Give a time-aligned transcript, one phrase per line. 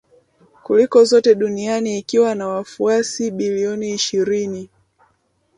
[0.63, 4.69] kuliko zote duniani ikiwa na wafuasi bilioni ishirini